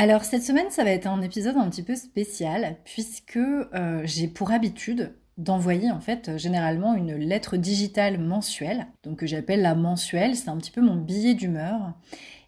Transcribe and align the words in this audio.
Alors 0.00 0.22
cette 0.22 0.44
semaine, 0.44 0.70
ça 0.70 0.84
va 0.84 0.92
être 0.92 1.08
un 1.08 1.22
épisode 1.22 1.56
un 1.56 1.68
petit 1.68 1.82
peu 1.82 1.96
spécial 1.96 2.76
puisque 2.84 3.36
euh, 3.36 4.00
j'ai 4.04 4.28
pour 4.28 4.52
habitude 4.52 5.12
d'envoyer 5.38 5.90
en 5.90 5.98
fait 5.98 6.38
généralement 6.38 6.94
une 6.94 7.16
lettre 7.16 7.56
digitale 7.56 8.20
mensuelle, 8.20 8.86
donc 9.02 9.18
que 9.18 9.26
j'appelle 9.26 9.60
la 9.60 9.74
mensuelle, 9.74 10.36
c'est 10.36 10.50
un 10.50 10.56
petit 10.56 10.70
peu 10.70 10.82
mon 10.82 10.94
billet 10.94 11.34
d'humeur. 11.34 11.94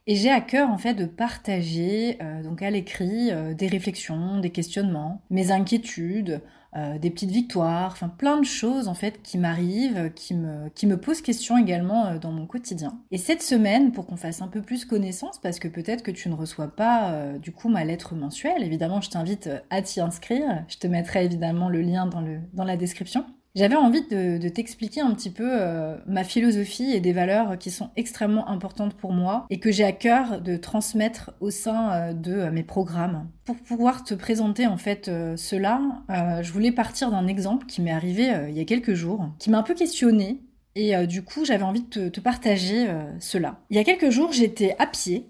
Et 0.06 0.14
j'ai 0.14 0.30
à 0.30 0.40
cœur 0.40 0.70
en 0.70 0.78
fait 0.78 0.95
de 0.95 1.06
partager 1.06 2.18
euh, 2.23 2.45
donc 2.45 2.62
à 2.62 2.70
l'écrit 2.70 3.32
euh, 3.32 3.52
des 3.52 3.66
réflexions, 3.66 4.38
des 4.38 4.51
questionnements, 4.51 5.20
mes 5.28 5.51
inquiétudes, 5.51 6.42
euh, 6.77 6.98
des 6.98 7.10
petites 7.10 7.33
victoires, 7.33 7.91
enfin 7.91 8.09
plein 8.09 8.38
de 8.38 8.45
choses 8.45 8.87
en 8.87 8.95
fait 8.95 9.23
qui 9.23 9.38
m'arrivent, 9.38 10.12
qui 10.15 10.34
me, 10.34 10.69
qui 10.69 10.87
me 10.87 10.96
posent 10.96 11.20
question 11.20 11.59
également 11.59 12.06
euh, 12.06 12.19
dans 12.19 12.30
mon 12.30 12.46
quotidien. 12.46 13.01
Et 13.10 13.19
cette 13.19 13.43
semaine, 13.43 13.91
pour 13.91 14.06
qu'on 14.06 14.16
fasse 14.16 14.41
un 14.41 14.46
peu 14.46 14.62
plus 14.62 14.84
connaissance, 14.84 15.41
parce 15.41 15.59
que 15.59 15.66
peut-être 15.66 16.05
que 16.05 16.12
tu 16.12 16.29
ne 16.29 16.34
reçois 16.34 16.69
pas 16.69 17.10
euh, 17.10 17.38
du 17.38 17.51
coup 17.51 17.68
ma 17.68 17.85
lettre 17.85 18.15
mensuelle, 18.15 18.62
évidemment 18.62 19.01
je 19.01 19.10
t'invite 19.10 19.51
à 19.71 19.82
t'y 19.82 20.01
inscrire, 20.01 20.65
je 20.68 20.77
te 20.77 20.87
mettrai 20.87 21.24
évidemment 21.24 21.68
le 21.68 21.80
lien 21.80 22.07
dans, 22.07 22.21
le, 22.21 22.38
dans 22.52 22.65
la 22.65 22.77
description. 22.77 23.27
J'avais 23.56 23.74
envie 23.74 24.02
de, 24.02 24.48
t'expliquer 24.48 25.01
un 25.01 25.12
petit 25.12 25.30
peu 25.30 25.48
euh, 25.48 25.96
ma 26.06 26.23
philosophie 26.23 26.93
et 26.93 27.01
des 27.01 27.12
valeurs 27.12 27.59
qui 27.59 27.73
sont 27.73 27.90
extrêmement 27.96 28.48
importantes 28.48 28.95
pour 28.95 29.12
moi 29.12 29.46
et 29.51 29.59
que 29.59 29.73
j'ai 29.73 29.82
à 29.84 29.90
cœur 29.93 30.40
de 30.40 30.56
transmettre 30.56 31.32
au 31.40 31.51
sein 31.51 31.93
euh, 31.93 32.12
de 32.12 32.32
euh, 32.32 32.51
mes 32.52 32.62
programmes. 32.62 33.28
Pour 33.45 33.56
pouvoir 33.56 34.04
te 34.04 34.15
présenter 34.15 34.68
en 34.68 34.76
fait 34.76 35.10
cela, 35.37 35.80
je 36.09 36.52
voulais 36.52 36.71
partir 36.71 37.10
d'un 37.10 37.26
exemple 37.26 37.66
qui 37.66 37.82
m'est 37.82 37.90
arrivé 37.90 38.32
il 38.48 38.56
y 38.56 38.60
a 38.60 38.65
quelques 38.65 38.95
jours, 38.95 39.28
qui 39.40 39.51
m'a 39.51 39.59
un 39.59 39.65
peu 39.65 39.74
questionné 39.74 40.40
et 40.76 41.04
du 41.09 41.24
coup 41.24 41.45
j'avais 41.45 41.65
envie 41.65 41.82
de 41.82 42.09
te, 42.09 42.21
partager 42.21 42.87
cela. 43.18 43.59
Il 43.71 43.76
y 43.76 43.80
a 43.80 43.84
quelques 43.84 44.10
jours 44.10 44.30
j'étais 44.32 44.76
à 44.78 44.87
pied 44.87 45.26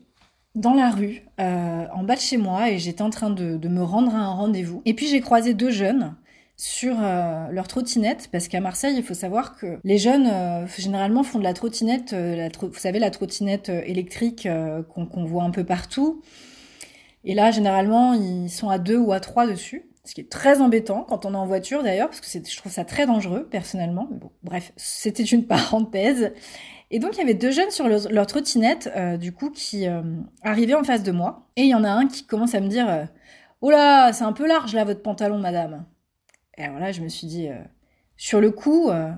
dans 0.54 0.74
la 0.74 0.90
rue, 0.90 1.22
en 1.38 2.02
bas 2.02 2.16
de 2.16 2.20
chez 2.20 2.36
moi, 2.36 2.70
et 2.70 2.78
j'étais 2.78 3.00
en 3.00 3.08
train 3.08 3.30
de 3.30 3.68
me 3.68 3.82
rendre 3.82 4.14
à 4.14 4.18
un 4.18 4.32
rendez-vous. 4.32 4.82
Et 4.84 4.92
puis 4.92 5.06
j'ai 5.06 5.22
croisé 5.22 5.54
deux 5.54 5.70
jeunes 5.70 6.14
sur 6.60 7.02
euh, 7.02 7.48
leur 7.50 7.68
trottinette 7.68 8.28
parce 8.30 8.46
qu'à 8.46 8.60
Marseille, 8.60 8.94
il 8.94 9.02
faut 9.02 9.14
savoir 9.14 9.56
que 9.56 9.78
les 9.82 9.96
jeunes 9.96 10.26
euh, 10.30 10.66
généralement 10.76 11.22
font 11.22 11.38
de 11.38 11.44
la 11.44 11.54
trottinette, 11.54 12.12
euh, 12.12 12.50
vous 12.60 12.74
savez 12.74 12.98
la 12.98 13.10
trottinette 13.10 13.70
électrique 13.70 14.46
qu'on 14.92 15.24
voit 15.24 15.44
un 15.44 15.50
peu 15.50 15.64
partout. 15.64 16.20
Et 17.24 17.32
là, 17.32 17.50
généralement, 17.50 18.12
ils 18.12 18.50
sont 18.50 18.68
à 18.68 18.78
deux 18.78 18.98
ou 18.98 19.12
à 19.12 19.20
trois 19.20 19.46
dessus, 19.46 19.90
ce 20.04 20.14
qui 20.14 20.20
est 20.20 20.30
très 20.30 20.60
embêtant 20.60 21.06
quand 21.08 21.24
on 21.24 21.32
est 21.32 21.38
en 21.38 21.46
voiture 21.46 21.82
d'ailleurs 21.82 22.08
parce 22.08 22.20
que 22.20 22.26
je 22.26 22.56
trouve 22.58 22.72
ça 22.72 22.84
très 22.84 23.06
dangereux 23.06 23.48
personnellement. 23.50 24.10
bref, 24.42 24.72
c'était 24.76 25.22
une 25.22 25.46
parenthèse. 25.46 26.34
Et 26.90 26.98
donc 26.98 27.14
il 27.14 27.20
y 27.20 27.22
avait 27.22 27.32
deux 27.32 27.52
jeunes 27.52 27.70
sur 27.70 27.88
leur, 27.88 28.26
trottinette, 28.26 28.90
du 29.18 29.32
coup, 29.32 29.48
qui 29.48 29.86
arrivaient 30.42 30.74
en 30.74 30.84
face 30.84 31.04
de 31.04 31.12
moi. 31.12 31.48
Et 31.56 31.62
il 31.62 31.68
y 31.68 31.74
en 31.74 31.84
a 31.84 31.90
un 31.90 32.06
qui 32.06 32.26
commence 32.26 32.54
à 32.54 32.60
me 32.60 32.68
dire 32.68 33.08
Oh 33.62 33.70
là, 33.70 34.12
c'est 34.12 34.24
un 34.24 34.34
peu 34.34 34.46
large 34.46 34.74
là 34.74 34.84
votre 34.84 35.00
pantalon, 35.00 35.38
madame. 35.38 35.86
Et 36.60 36.64
alors 36.64 36.78
là, 36.78 36.92
je 36.92 37.00
me 37.00 37.08
suis 37.08 37.26
dit, 37.26 37.48
euh, 37.48 37.54
sur 38.18 38.38
le 38.38 38.50
coup, 38.50 38.90
euh, 38.90 39.10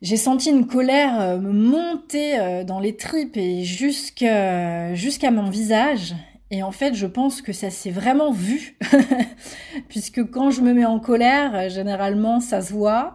j'ai 0.00 0.16
senti 0.16 0.48
une 0.48 0.66
colère 0.66 1.20
euh, 1.20 1.38
monter 1.38 2.64
dans 2.64 2.80
les 2.80 2.96
tripes 2.96 3.36
et 3.36 3.62
jusqu'à 3.62 5.30
mon 5.30 5.50
visage. 5.50 6.14
Et 6.50 6.62
en 6.62 6.72
fait, 6.72 6.94
je 6.94 7.06
pense 7.06 7.42
que 7.42 7.52
ça 7.52 7.68
s'est 7.68 7.90
vraiment 7.90 8.32
vu, 8.32 8.78
puisque 9.88 10.28
quand 10.30 10.50
je 10.50 10.62
me 10.62 10.72
mets 10.72 10.86
en 10.86 10.98
colère, 10.98 11.68
généralement, 11.68 12.40
ça 12.40 12.62
se 12.62 12.72
voit 12.72 13.14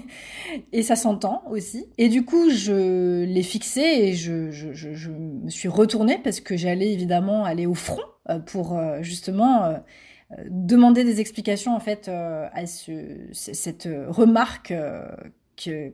et 0.72 0.82
ça 0.82 0.96
s'entend 0.96 1.44
aussi. 1.48 1.86
Et 1.96 2.08
du 2.08 2.24
coup, 2.24 2.50
je 2.50 3.22
l'ai 3.24 3.42
fixé 3.44 3.80
et 3.80 4.12
je, 4.12 4.50
je, 4.50 5.10
me 5.10 5.48
suis 5.48 5.68
retournée 5.68 6.18
parce 6.22 6.40
que 6.40 6.56
j'allais 6.56 6.92
évidemment 6.92 7.44
aller 7.44 7.64
au 7.64 7.74
front 7.74 8.02
pour 8.44 8.78
justement 9.00 9.80
demander 10.48 11.04
des 11.04 11.20
explications 11.20 11.74
en 11.74 11.80
fait 11.80 12.08
euh, 12.08 12.48
à 12.52 12.66
ce, 12.66 12.92
cette 13.32 13.88
remarque 14.08 14.70
euh, 14.70 15.08
que, 15.62 15.92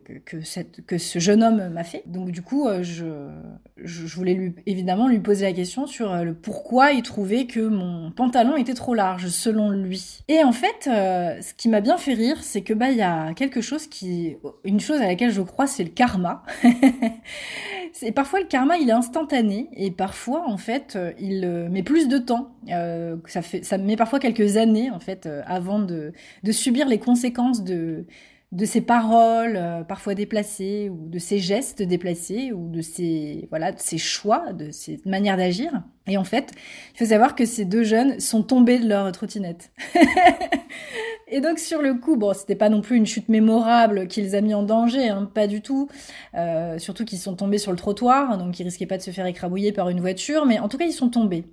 que, 0.86 0.98
ce 0.98 1.18
jeune 1.18 1.42
homme 1.42 1.68
m'a 1.68 1.84
fait. 1.84 2.02
Donc 2.06 2.30
du 2.30 2.42
coup, 2.42 2.66
euh, 2.66 2.82
je, 2.82 3.04
je, 3.76 4.06
voulais 4.14 4.34
lui, 4.34 4.54
évidemment 4.66 5.08
lui 5.08 5.18
poser 5.18 5.44
la 5.44 5.52
question 5.52 5.86
sur 5.86 6.14
le 6.24 6.34
pourquoi 6.34 6.92
il 6.92 7.02
trouvait 7.02 7.46
que 7.46 7.60
mon 7.60 8.10
pantalon 8.10 8.56
était 8.56 8.74
trop 8.74 8.94
large 8.94 9.28
selon 9.28 9.70
lui. 9.70 10.20
Et 10.28 10.42
en 10.44 10.52
fait, 10.52 10.84
ce 10.84 11.54
qui 11.54 11.68
m'a 11.68 11.80
bien 11.80 11.96
fait 11.96 12.14
rire, 12.14 12.42
c'est 12.42 12.62
que 12.62 12.74
bah 12.74 12.90
il 12.90 12.98
y 12.98 13.02
a 13.02 13.34
quelque 13.34 13.60
chose 13.60 13.86
qui, 13.86 14.36
une 14.64 14.80
chose 14.80 15.00
à 15.00 15.06
laquelle 15.06 15.30
je 15.30 15.42
crois, 15.42 15.66
c'est 15.66 15.84
le 15.84 15.90
karma. 15.90 16.42
c'est 17.92 18.12
parfois 18.12 18.40
le 18.40 18.46
karma, 18.46 18.76
il 18.76 18.88
est 18.88 18.92
instantané 18.92 19.68
et 19.74 19.90
parfois 19.90 20.48
en 20.48 20.56
fait, 20.56 20.98
il 21.18 21.68
met 21.70 21.82
plus 21.82 22.08
de 22.08 22.18
temps 22.18 22.56
euh, 22.70 23.16
ça 23.26 23.42
fait, 23.42 23.62
ça 23.64 23.78
met 23.78 23.96
parfois 23.96 24.18
quelques 24.18 24.56
années 24.56 24.90
en 24.90 24.98
fait 24.98 25.26
euh, 25.26 25.42
avant 25.46 25.78
de, 25.78 26.12
de, 26.42 26.52
subir 26.52 26.88
les 26.88 26.98
conséquences 26.98 27.62
de 27.62 28.06
de 28.52 28.64
ces 28.64 28.80
paroles 28.80 29.56
euh, 29.56 29.82
parfois 29.82 30.14
déplacées 30.14 30.88
ou 30.88 31.08
de 31.08 31.18
ces 31.18 31.40
gestes 31.40 31.82
déplacés 31.82 32.52
ou 32.52 32.68
de 32.68 32.80
ces 32.80 33.48
voilà 33.50 33.72
de 33.72 33.80
ces 33.80 33.98
choix, 33.98 34.52
de 34.52 34.70
ces 34.70 35.00
manières 35.04 35.36
d'agir. 35.36 35.82
Et 36.06 36.16
en 36.16 36.24
fait, 36.24 36.52
il 36.94 36.98
faut 36.98 37.06
savoir 37.06 37.34
que 37.34 37.44
ces 37.44 37.64
deux 37.64 37.82
jeunes 37.82 38.20
sont 38.20 38.44
tombés 38.44 38.78
de 38.78 38.88
leur 38.88 39.10
trottinette. 39.10 39.72
et 41.28 41.40
donc 41.40 41.58
sur 41.58 41.82
le 41.82 41.94
coup, 41.94 42.16
bon, 42.16 42.32
c'était 42.34 42.54
pas 42.54 42.68
non 42.68 42.80
plus 42.80 42.96
une 42.96 43.06
chute 43.06 43.28
mémorable 43.28 44.06
qui 44.06 44.22
les 44.22 44.36
a 44.36 44.40
mis 44.40 44.54
en 44.54 44.62
danger, 44.62 45.08
hein, 45.08 45.28
pas 45.34 45.48
du 45.48 45.60
tout. 45.60 45.88
Euh, 46.34 46.78
surtout 46.78 47.04
qu'ils 47.04 47.18
sont 47.18 47.34
tombés 47.34 47.58
sur 47.58 47.72
le 47.72 47.78
trottoir, 47.78 48.38
donc 48.38 48.60
ils 48.60 48.64
risquaient 48.64 48.86
pas 48.86 48.98
de 48.98 49.02
se 49.02 49.10
faire 49.10 49.26
écrabouiller 49.26 49.72
par 49.72 49.88
une 49.88 50.00
voiture, 50.00 50.46
mais 50.46 50.60
en 50.60 50.68
tout 50.68 50.78
cas 50.78 50.86
ils 50.86 50.92
sont 50.92 51.10
tombés. 51.10 51.44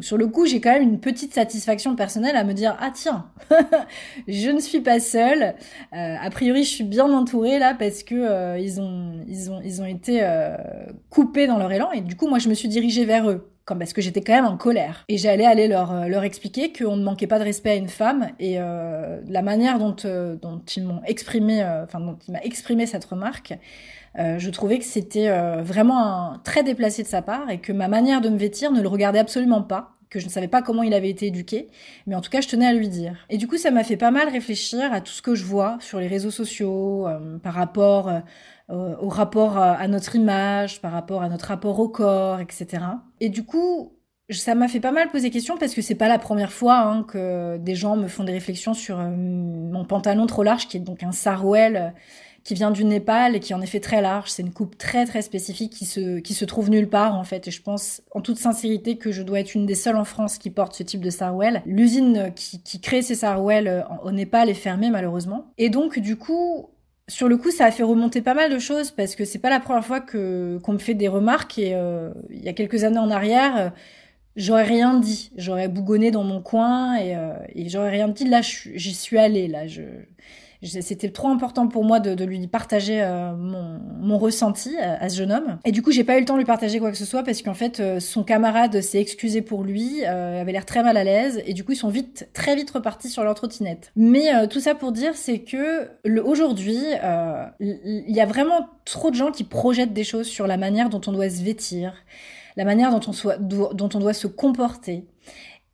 Sur 0.00 0.16
le 0.16 0.26
coup, 0.26 0.46
j'ai 0.46 0.60
quand 0.60 0.72
même 0.72 0.82
une 0.82 1.00
petite 1.00 1.34
satisfaction 1.34 1.96
personnelle 1.96 2.36
à 2.36 2.44
me 2.44 2.52
dire 2.52 2.76
ah 2.80 2.90
tiens, 2.92 3.26
je 4.28 4.50
ne 4.50 4.60
suis 4.60 4.80
pas 4.80 5.00
seule. 5.00 5.54
Euh, 5.92 6.16
a 6.20 6.30
priori, 6.30 6.64
je 6.64 6.70
suis 6.70 6.84
bien 6.84 7.12
entourée 7.12 7.58
là 7.58 7.74
parce 7.74 8.02
que 8.02 8.14
euh, 8.14 8.58
ils 8.58 8.80
ont 8.80 9.86
été 9.86 10.20
euh, 10.22 10.56
coupés 11.10 11.46
dans 11.46 11.58
leur 11.58 11.72
élan. 11.72 11.90
Et 11.92 12.00
du 12.00 12.16
coup 12.16 12.28
moi 12.28 12.38
je 12.38 12.48
me 12.48 12.54
suis 12.54 12.68
dirigée 12.68 13.04
vers 13.04 13.28
eux 13.28 13.46
comme 13.66 13.78
parce 13.78 13.92
que 13.92 14.00
j'étais 14.00 14.20
quand 14.20 14.32
même 14.32 14.46
en 14.46 14.56
colère. 14.56 15.04
Et 15.08 15.16
j'allais 15.16 15.46
aller 15.46 15.68
leur 15.68 16.08
leur 16.08 16.24
expliquer 16.24 16.72
qu'on 16.72 16.96
ne 16.96 17.04
manquait 17.04 17.28
pas 17.28 17.38
de 17.38 17.44
respect 17.44 17.70
à 17.70 17.76
une 17.76 17.88
femme. 17.88 18.30
Et 18.40 18.56
la 18.56 19.42
manière 19.42 19.78
dont 19.78 19.94
ils 19.94 20.82
m'ont 20.82 21.00
dont 21.02 22.18
il 22.26 22.32
m'a 22.32 22.40
exprimé 22.42 22.86
cette 22.86 23.04
remarque 23.04 23.54
euh, 24.18 24.38
je 24.38 24.50
trouvais 24.50 24.78
que 24.78 24.84
c'était 24.84 25.28
euh, 25.28 25.62
vraiment 25.62 26.32
un, 26.32 26.38
très 26.42 26.62
déplacé 26.62 27.02
de 27.02 27.08
sa 27.08 27.22
part 27.22 27.48
et 27.50 27.58
que 27.60 27.72
ma 27.72 27.88
manière 27.88 28.20
de 28.20 28.28
me 28.28 28.36
vêtir 28.36 28.72
ne 28.72 28.80
le 28.80 28.88
regardait 28.88 29.20
absolument 29.20 29.62
pas 29.62 29.96
que 30.08 30.18
je 30.18 30.24
ne 30.24 30.30
savais 30.30 30.48
pas 30.48 30.60
comment 30.60 30.82
il 30.82 30.92
avait 30.92 31.08
été 31.08 31.28
éduqué, 31.28 31.68
mais 32.08 32.16
en 32.16 32.20
tout 32.20 32.30
cas 32.30 32.40
je 32.40 32.48
tenais 32.48 32.66
à 32.66 32.72
lui 32.72 32.88
dire. 32.88 33.24
Et 33.30 33.38
du 33.38 33.46
coup 33.46 33.58
ça 33.58 33.70
m'a 33.70 33.84
fait 33.84 33.96
pas 33.96 34.10
mal 34.10 34.28
réfléchir 34.28 34.92
à 34.92 35.00
tout 35.00 35.12
ce 35.12 35.22
que 35.22 35.36
je 35.36 35.44
vois 35.44 35.78
sur 35.80 36.00
les 36.00 36.08
réseaux 36.08 36.32
sociaux, 36.32 37.06
euh, 37.06 37.38
par 37.38 37.54
rapport 37.54 38.10
au 38.68 39.08
rapport 39.08 39.58
à, 39.58 39.88
notre 39.88 40.14
image, 40.14 40.80
par 40.80 40.92
rapport 40.92 41.22
à 41.22 41.28
notre 41.28 41.46
rapport 41.46 41.80
au 41.80 41.88
corps, 41.88 42.38
etc. 42.38 42.66
Et 43.18 43.28
du 43.28 43.44
coup 43.44 43.96
ça 44.30 44.54
m'a 44.54 44.68
fait 44.68 44.78
pas 44.78 44.92
mal 44.92 45.08
poser 45.08 45.30
question 45.30 45.56
parce 45.58 45.74
que 45.74 45.82
c'est 45.82 45.96
pas 45.96 46.06
la 46.06 46.18
première 46.18 46.52
fois 46.52 46.78
hein, 46.78 47.02
que 47.02 47.56
des 47.58 47.74
gens 47.74 47.96
me 47.96 48.06
font 48.06 48.22
des 48.22 48.32
réflexions 48.32 48.74
sur 48.74 48.98
mon 48.98 49.84
pantalon 49.84 50.26
trop 50.26 50.44
large 50.44 50.68
qui 50.68 50.76
est 50.76 50.80
donc 50.80 51.02
un 51.02 51.10
sarouel 51.10 51.94
qui 52.44 52.54
vient 52.54 52.70
du 52.70 52.84
Népal 52.84 53.36
et 53.36 53.40
qui 53.40 53.52
est 53.52 53.54
en 53.54 53.60
effet 53.60 53.80
très 53.80 54.00
large. 54.00 54.30
C'est 54.30 54.42
une 54.42 54.52
coupe 54.52 54.78
très 54.78 55.04
très 55.04 55.22
spécifique 55.22 55.72
qui 55.72 55.84
se, 55.84 56.18
qui 56.20 56.34
se 56.34 56.44
trouve 56.44 56.70
nulle 56.70 56.88
part 56.88 57.14
en 57.14 57.24
fait. 57.24 57.48
Et 57.48 57.50
je 57.50 57.62
pense 57.62 58.02
en 58.12 58.20
toute 58.20 58.38
sincérité 58.38 58.96
que 58.96 59.12
je 59.12 59.22
dois 59.22 59.40
être 59.40 59.54
une 59.54 59.66
des 59.66 59.74
seules 59.74 59.96
en 59.96 60.04
France 60.04 60.38
qui 60.38 60.50
porte 60.50 60.74
ce 60.74 60.82
type 60.82 61.02
de 61.02 61.10
sarouel. 61.10 61.62
L'usine 61.66 62.32
qui, 62.34 62.62
qui 62.62 62.80
crée 62.80 63.02
ces 63.02 63.14
sarouels 63.14 63.68
euh, 63.68 63.82
au 64.02 64.10
Népal 64.10 64.48
est 64.48 64.54
fermée 64.54 64.90
malheureusement. 64.90 65.52
Et 65.58 65.68
donc 65.68 65.98
du 65.98 66.16
coup, 66.16 66.70
sur 67.08 67.28
le 67.28 67.36
coup, 67.36 67.50
ça 67.50 67.66
a 67.66 67.70
fait 67.70 67.82
remonter 67.82 68.22
pas 68.22 68.34
mal 68.34 68.50
de 68.50 68.58
choses 68.58 68.90
parce 68.90 69.16
que 69.16 69.24
c'est 69.24 69.38
pas 69.38 69.50
la 69.50 69.60
première 69.60 69.84
fois 69.84 70.00
que 70.00 70.58
qu'on 70.62 70.72
me 70.72 70.78
fait 70.78 70.94
des 70.94 71.08
remarques 71.08 71.58
et 71.58 71.74
euh, 71.74 72.10
il 72.30 72.42
y 72.42 72.48
a 72.48 72.52
quelques 72.54 72.84
années 72.84 72.98
en 72.98 73.10
arrière, 73.10 73.56
euh, 73.58 73.70
j'aurais 74.36 74.64
rien 74.64 74.98
dit, 74.98 75.30
j'aurais 75.36 75.68
bougonné 75.68 76.10
dans 76.10 76.24
mon 76.24 76.40
coin 76.40 76.98
et, 76.98 77.16
et 77.54 77.68
j'aurais 77.68 77.90
rien 77.90 78.08
dit. 78.08 78.24
Là, 78.24 78.40
j'y 78.42 78.94
suis 78.94 79.18
allée. 79.18 79.48
Là, 79.48 79.66
je 79.66 79.82
c'était 80.62 81.10
trop 81.10 81.28
important 81.28 81.68
pour 81.68 81.84
moi 81.84 82.00
de, 82.00 82.24
lui 82.24 82.46
partager 82.46 83.02
mon, 83.36 84.18
ressenti 84.18 84.76
à, 84.76 85.08
ce 85.08 85.16
jeune 85.16 85.32
homme. 85.32 85.58
Et 85.64 85.72
du 85.72 85.82
coup, 85.82 85.90
j'ai 85.90 86.04
pas 86.04 86.16
eu 86.16 86.20
le 86.20 86.26
temps 86.26 86.34
de 86.34 86.40
lui 86.40 86.46
partager 86.46 86.78
quoi 86.78 86.90
que 86.90 86.96
ce 86.96 87.04
soit 87.04 87.22
parce 87.22 87.42
qu'en 87.42 87.54
fait, 87.54 87.82
son 88.00 88.24
camarade 88.24 88.80
s'est 88.80 89.00
excusé 89.00 89.40
pour 89.40 89.64
lui, 89.64 90.04
avait 90.04 90.52
l'air 90.52 90.66
très 90.66 90.82
mal 90.82 90.96
à 90.96 91.04
l'aise 91.04 91.42
et 91.46 91.54
du 91.54 91.64
coup, 91.64 91.72
ils 91.72 91.76
sont 91.76 91.88
vite, 91.88 92.28
très 92.34 92.56
vite 92.56 92.70
repartis 92.70 93.08
sur 93.08 93.24
leur 93.24 93.34
trottinette. 93.34 93.92
Mais 93.96 94.48
tout 94.48 94.60
ça 94.60 94.74
pour 94.74 94.92
dire, 94.92 95.14
c'est 95.14 95.40
que 95.40 95.88
aujourd'hui, 96.20 96.82
il 97.60 98.14
y 98.14 98.20
a 98.20 98.26
vraiment 98.26 98.68
trop 98.84 99.10
de 99.10 99.16
gens 99.16 99.30
qui 99.30 99.44
projettent 99.44 99.94
des 99.94 100.04
choses 100.04 100.26
sur 100.26 100.46
la 100.46 100.56
manière 100.56 100.90
dont 100.90 101.00
on 101.06 101.12
doit 101.12 101.30
se 101.30 101.42
vêtir, 101.42 101.94
la 102.56 102.64
manière 102.64 102.90
dont 102.90 103.00
on, 103.08 103.12
soit, 103.12 103.38
dont 103.38 103.88
on 103.94 103.98
doit 103.98 104.12
se 104.12 104.26
comporter. 104.26 105.06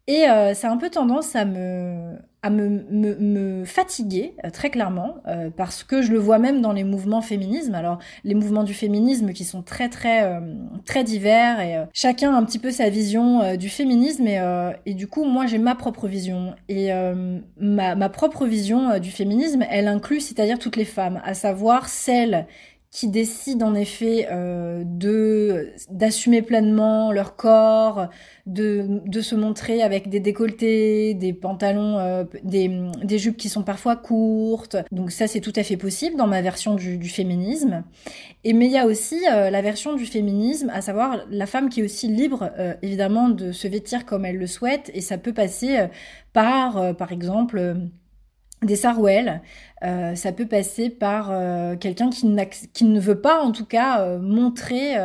Et 0.07 0.29
euh, 0.29 0.55
ça 0.55 0.69
a 0.69 0.73
un 0.73 0.77
peu 0.77 0.89
tendance 0.89 1.35
à 1.35 1.45
me, 1.45 2.17
à 2.47 2.51
me, 2.51 3.65
fatiguer, 3.65 4.35
euh, 4.45 4.51
très 4.51 4.71
clairement, 4.71 5.17
euh, 5.27 5.51
parce 5.55 5.83
que 5.83 6.03
je 6.03 6.13
le 6.13 6.19
vois 6.19 6.39
même 6.39 6.61
dans 6.61 6.73
les 6.73 6.85
mouvements 6.85 7.21
féminisme. 7.21 7.75
Alors, 7.75 7.99
les 8.25 8.35
mouvements 8.35 8.63
du 8.63 8.75
féminisme 8.75 9.33
qui 9.33 9.45
sont 9.45 9.63
très, 9.63 9.89
très, 9.89 10.41
très 10.85 11.05
divers, 11.05 11.61
et 11.61 11.85
chacun 11.93 12.35
a 12.35 12.39
un 12.39 12.45
petit 12.45 12.59
peu 12.59 12.71
sa 12.71 12.89
vision 12.89 13.57
du 13.57 13.69
féminisme, 13.69 14.27
et, 14.27 14.41
et, 14.87 14.95
du 14.95 15.07
coup, 15.07 15.25
moi, 15.25 15.47
j'ai 15.47 15.59
ma 15.59 15.75
propre 15.75 16.07
vision. 16.07 16.55
Et 16.69 16.91
ma, 17.59 17.95
ma 17.95 18.09
propre 18.09 18.47
vision 18.47 18.99
du 18.99 19.11
féminisme, 19.11 19.65
elle 19.71 19.89
inclut, 19.89 20.21
c'est-à-dire 20.21 20.59
toutes 20.59 20.77
les 20.77 20.85
femmes, 20.85 21.21
à 21.25 21.35
savoir 21.35 21.89
celles 21.89 22.47
qui 22.97 23.09
décident 23.09 23.67
en 23.67 23.75
effet 23.75 24.27
euh, 24.33 24.83
de 24.87 25.69
d'assumer 25.91 26.41
pleinement 26.41 27.13
leur 27.13 27.37
corps, 27.37 28.09
de, 28.47 29.03
de 29.05 29.21
se 29.21 29.35
montrer 29.35 29.83
avec 29.83 30.09
des 30.09 30.19
décolletés, 30.19 31.13
des 31.13 31.35
pantalons, 31.35 31.99
euh, 31.99 32.25
des, 32.43 32.71
des 33.05 33.19
jupes 33.19 33.37
qui 33.37 33.51
sont 33.51 33.65
parfois 33.65 33.97
courtes. 33.97 34.79
Donc 34.93 35.11
ça 35.11 35.27
c'est 35.27 35.43
tout 35.43 35.53
à 35.57 35.63
fait 35.63 35.77
possible 35.77 36.17
dans 36.17 36.27
ma 36.27 36.41
version 36.41 36.75
du, 36.75 36.97
du 36.97 37.11
féminisme. 37.11 37.85
Et 38.45 38.55
mais 38.55 38.65
il 38.65 38.73
y 38.73 38.79
a 38.79 38.87
aussi 38.87 39.21
euh, 39.31 39.51
la 39.51 39.61
version 39.61 39.95
du 39.95 40.07
féminisme, 40.07 40.71
à 40.71 40.81
savoir 40.81 41.19
la 41.29 41.45
femme 41.45 41.69
qui 41.69 41.81
est 41.81 41.85
aussi 41.85 42.09
libre 42.09 42.51
évidemment 42.81 43.29
de 43.29 43.53
se 43.53 43.69
vêtir 43.69 44.07
comme 44.07 44.25
elle 44.25 44.39
le 44.39 44.47
souhaite 44.47 44.91
et 44.95 45.03
ça 45.03 45.19
peut 45.19 45.35
passer 45.35 45.89
par 46.33 46.97
par 46.97 47.13
exemple 47.13 47.77
des 48.63 48.77
sarouels, 48.77 49.43
euh, 49.85 50.15
ça 50.15 50.33
peut 50.33 50.47
passer 50.47 50.89
par 50.89 51.31
euh, 51.31 51.77
quelqu'un 51.77 52.09
qui, 52.09 52.27
qui, 52.73 52.85
ne 52.85 53.01
veut 53.01 53.21
pas 53.21 53.43
en 53.43 53.53
tout 53.53 53.67
cas 53.67 54.01
euh, 54.01 54.19
montrer 54.19 54.97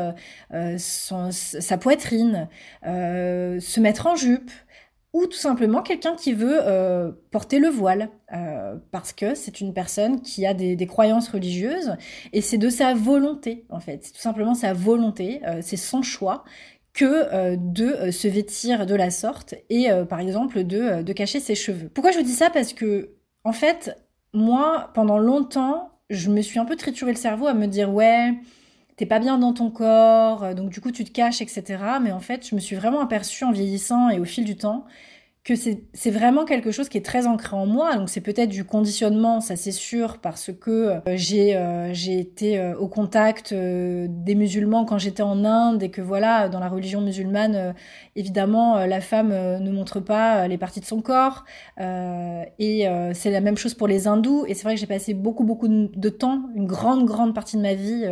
sa 0.78 1.78
poitrine, 1.78 2.48
se 2.84 3.80
mettre 3.80 4.08
en 4.08 4.16
jupe, 4.16 4.52
ou 5.14 5.26
tout 5.26 5.38
simplement 5.38 5.82
quelqu'un 5.82 6.16
qui 6.16 6.32
veut 6.32 6.62
porter 7.32 7.60
le 7.60 7.68
voile, 7.68 8.10
parce 8.92 9.12
que 9.12 9.36
c'est 9.36 9.60
une 9.60 9.74
personne 9.74 10.22
qui 10.22 10.46
a 10.46 10.54
des, 10.54 10.88
croyances 10.88 11.28
religieuses, 11.28 11.98
et 12.32 12.42
c'est 12.42 12.58
de 12.58 12.70
sa 12.70 12.94
volonté 12.94 13.66
en 13.70 13.82
fait, 13.82 14.06
c'est 14.06 14.14
tout 14.14 14.22
simplement 14.22 14.54
sa 14.54 14.74
volonté, 14.74 15.42
c'est 15.62 15.78
son 15.78 16.02
choix 16.02 16.46
que 16.94 17.56
de 17.56 18.12
se 18.12 18.28
vêtir 18.28 18.86
de 18.86 18.96
la 18.96 19.12
sorte 19.12 19.56
et 19.70 19.90
par 20.10 20.22
exemple 20.22 20.64
de, 20.64 21.02
de 21.02 21.14
cacher 21.14 21.42
ses 21.42 21.56
cheveux. 21.56 21.90
Pourquoi 21.90 22.12
je 22.12 22.18
vous 22.18 22.26
dis 22.26 22.32
ça? 22.32 22.50
Parce 22.50 22.72
que 22.72 23.12
en 23.44 23.54
fait, 23.54 23.98
moi, 24.34 24.92
pendant 24.94 25.18
longtemps, 25.20 25.92
je 26.10 26.30
me 26.30 26.42
suis 26.42 26.60
un 26.60 26.66
peu 26.66 26.76
trituré 26.76 27.12
le 27.12 27.18
cerveau 27.18 27.48
à 27.48 27.54
me 27.54 27.68
dire 27.68 27.92
ouais, 27.94 28.34
t'es 28.98 29.06
pas 29.06 29.20
bien 29.20 29.38
dans 29.38 29.54
ton 29.54 29.72
corps, 29.72 30.44
euh, 30.44 30.54
donc 30.54 30.70
du 30.70 30.82
coup 30.82 30.92
tu 30.92 31.04
te 31.04 31.12
caches, 31.12 31.42
etc. 31.42 31.64
Mais 32.02 32.12
en 32.12 32.20
fait, 32.20 32.48
je 32.48 32.56
me 32.56 32.60
suis 32.60 32.76
vraiment 32.76 33.02
aperçue 33.02 33.44
en 33.44 33.52
vieillissant 33.52 34.10
et 34.10 34.20
au 34.20 34.26
fil 34.26 34.46
du 34.46 34.56
temps 34.58 34.86
que 35.44 35.56
c'est 35.56 36.12
vraiment 36.12 36.46
quelque 36.46 36.70
chose 36.70 36.88
qui 36.88 37.00
est 37.00 37.06
très 37.06 37.26
ancré 37.26 37.56
en 37.56 37.66
moi. 37.66 37.96
Donc 37.96 38.10
c'est 38.10 38.22
peut-être 38.22 38.50
du 38.50 38.64
conditionnement, 38.64 39.42
ça 39.42 39.56
c'est 39.56 39.72
sûr, 39.72 40.20
parce 40.20 40.52
que 40.54 40.70
euh, 40.72 41.00
j'ai 41.16 41.56
euh, 41.56 41.92
j'ai 41.94 42.20
été 42.20 42.60
euh, 42.60 42.78
au 42.78 42.88
contact 42.88 43.52
des 43.52 44.36
musulmans 44.36 44.86
quand 44.86 45.00
j'étais 45.00 45.24
en 45.24 45.44
Inde 45.44 45.82
et 45.82 45.90
que 45.90 46.02
voilà, 46.02 46.48
dans 46.48 46.60
la 46.60 46.70
religion 46.70 47.02
musulmane, 47.02 47.74
évidemment, 48.16 48.86
la 48.86 49.02
femme 49.02 49.30
ne 49.30 49.72
montre 49.72 50.00
pas 50.00 50.48
les 50.48 50.60
parties 50.60 50.80
de 50.80 50.86
son 50.86 51.02
corps. 51.02 51.44
et 51.80 52.88
c'est 53.14 53.32
la 53.32 53.42
même 53.42 53.58
chose 53.58 53.74
pour 53.74 53.88
les 53.88 54.08
hindous. 54.08 54.46
Et 54.48 54.54
c'est 54.54 54.64
vrai 54.64 54.76
que 54.76 54.80
j'ai 54.80 54.88
passé 54.88 55.14
beaucoup 55.16 55.44
beaucoup 55.44 55.68
de 55.68 56.10
temps, 56.10 56.50
une 56.56 56.68
grande 56.68 57.06
grande 57.06 57.34
partie 57.34 57.58
de 57.58 57.62
ma 57.62 57.74
vie 57.74 58.06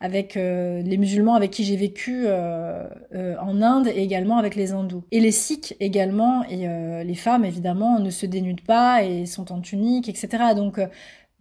avec 0.00 0.34
les 0.34 0.96
musulmans 0.96 1.34
avec 1.34 1.50
qui 1.50 1.64
j'ai 1.64 1.76
vécu 1.76 2.26
en 2.28 3.62
Inde 3.62 3.88
et 3.88 4.02
également 4.02 4.38
avec 4.38 4.54
les 4.54 4.72
hindous. 4.72 5.04
Et 5.10 5.20
les 5.20 5.32
sikhs 5.32 5.74
également. 5.80 6.44
Et 6.48 6.69
euh, 6.70 7.04
les 7.04 7.14
femmes, 7.14 7.44
évidemment, 7.44 7.98
ne 7.98 8.10
se 8.10 8.26
dénudent 8.26 8.64
pas 8.66 9.02
et 9.04 9.26
sont 9.26 9.52
en 9.52 9.60
tunique, 9.60 10.08
etc. 10.08 10.54
Donc, 10.54 10.78
euh, 10.78 10.86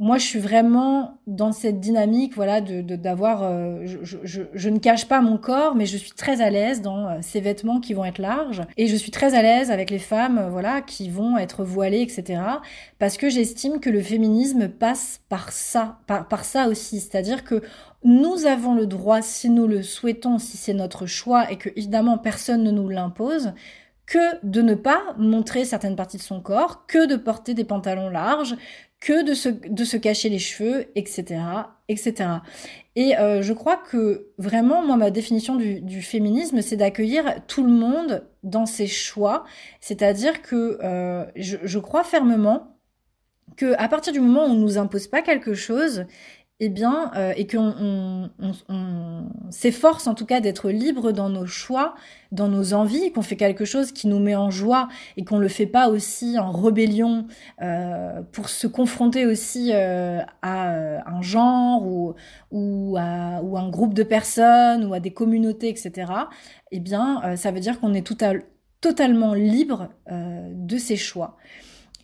moi, 0.02 0.18
je 0.18 0.26
suis 0.26 0.40
vraiment 0.40 1.20
dans 1.28 1.52
cette 1.52 1.82
dynamique, 1.82 2.34
voilà, 2.36 2.62
de 2.62 2.82
d'avoir. 2.96 3.44
Euh, 3.44 3.86
je, 3.86 4.70
ne 4.70 4.80
cache 4.80 5.08
pas 5.08 5.20
mon 5.22 5.38
corps, 5.38 5.76
mais 5.76 5.86
je 5.86 5.98
suis 5.98 6.12
très 6.12 6.42
à 6.42 6.50
l'aise 6.50 6.82
dans 6.82 7.22
ces 7.22 7.42
vêtements 7.42 7.82
qui 7.82 7.94
vont 7.94 8.06
être 8.06 8.18
larges, 8.18 8.64
et 8.78 8.88
je 8.88 8.96
suis 8.96 9.12
très 9.12 9.36
à 9.36 9.42
l'aise 9.42 9.72
avec 9.72 9.90
les 9.90 10.00
femmes, 10.00 10.48
voilà, 10.52 10.82
qui 10.82 11.10
vont 11.10 11.38
être 11.38 11.66
voilées, 11.66 12.02
etc. 12.02 12.42
Parce 12.98 13.18
que 13.18 13.30
j'estime 13.30 13.82
que 13.82 13.90
le 13.90 14.02
féminisme 14.02 14.70
passe 14.70 15.20
par 15.28 15.52
ça, 15.52 16.00
par, 16.08 16.30
par 16.30 16.46
ça 16.46 16.70
aussi, 16.70 17.02
c'est-à-dire 17.02 17.44
que 17.44 17.62
nous 18.04 18.46
avons 18.46 18.76
le 18.76 18.88
droit, 18.88 19.22
si 19.22 19.50
nous 19.50 19.68
le 19.68 19.84
souhaitons, 19.84 20.38
si 20.40 20.56
c'est 20.56 20.74
notre 20.74 21.06
choix, 21.06 21.52
et 21.52 21.58
que 21.58 21.70
évidemment 21.76 22.18
personne 22.18 22.64
ne 22.64 22.72
nous 22.72 22.88
l'impose, 22.88 23.54
que 24.10 24.44
de 24.44 24.64
ne 24.64 24.74
pas 24.74 25.14
montrer 25.20 25.66
certaines 25.66 25.96
parties 25.96 26.18
de 26.18 26.24
son 26.24 26.42
corps, 26.42 26.88
que 26.88 27.06
de 27.06 27.16
porter 27.16 27.54
des 27.54 27.64
pantalons 27.64 28.10
larges, 28.10 28.56
que 29.00 29.24
de 29.24 29.36
se, 29.36 29.50
de 29.50 29.98
cacher 29.98 30.30
les 30.30 30.40
cheveux, 30.40 30.88
etc., 30.96 31.40
etc. 31.90 32.30
Et 32.96 33.16
euh, 33.18 33.44
je 33.44 33.54
crois 33.54 33.78
que 33.78 34.32
vraiment, 34.40 34.84
moi, 34.84 34.98
ma 34.98 35.12
définition 35.12 35.56
du, 35.56 36.02
féminisme, 36.02 36.64
c'est 36.64 36.76
d'accueillir 36.76 37.46
tout 37.46 37.64
le 37.64 37.70
monde 37.70 38.28
dans 38.42 38.66
ses 38.66 38.88
choix. 38.88 39.46
C'est-à-dire 39.80 40.42
que 40.42 40.80
euh, 40.84 41.26
je, 41.36 41.78
crois 41.78 42.04
fermement 42.04 42.80
que 43.58 43.76
à 43.78 43.88
partir 43.90 44.12
du 44.12 44.20
moment 44.20 44.48
où 44.48 44.50
on 44.50 44.56
nous 44.56 44.80
impose 44.80 45.08
pas 45.08 45.22
quelque 45.22 45.54
chose, 45.54 46.06
eh 46.62 46.68
bien, 46.68 47.12
euh, 47.16 47.34
et 47.38 47.48
qu'on 47.48 48.30
s'efforce 49.50 50.08
en 50.08 50.14
tout 50.14 50.26
cas 50.26 50.42
d'être 50.42 50.70
libre 50.70 51.14
dans 51.14 51.30
nos 51.30 51.46
choix, 51.46 51.96
dans 52.34 52.50
nos 52.50 52.74
envies, 52.74 53.14
qu'on 53.14 53.22
fait 53.22 53.38
quelque 53.38 53.64
chose 53.64 53.94
qui 53.94 54.08
nous 54.08 54.20
met 54.20 54.36
en 54.36 54.52
joie 54.52 54.90
et 55.16 55.24
qu'on 55.24 55.38
le 55.38 55.48
fait 55.48 55.66
pas 55.66 55.88
aussi 55.88 56.38
en 56.38 56.52
rébellion 56.52 57.28
euh, 57.62 58.22
pour 58.34 58.50
se 58.50 58.68
confronter 58.68 59.26
aussi 59.26 59.72
euh, 59.74 60.20
à 60.42 61.10
un 61.10 61.22
genre 61.22 61.86
ou, 62.52 62.96
à, 62.98 63.42
ou 63.42 63.58
un 63.58 63.70
groupe 63.70 63.94
de 63.94 64.04
personnes 64.04 64.84
ou 64.84 64.94
à 64.94 65.00
des 65.00 65.12
communautés, 65.12 65.70
etc. 65.70 66.12
Eh 66.72 66.82
bien, 66.82 67.38
ça 67.38 67.52
veut 67.52 67.62
dire 67.62 67.80
qu'on 67.80 67.94
est 67.94 68.06
tout 68.06 68.18
totalement 68.82 69.34
libre 69.34 69.90
de 70.10 70.78
ses 70.78 70.98
choix. 70.98 71.38